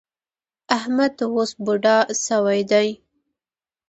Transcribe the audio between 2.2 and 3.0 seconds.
شوی دی.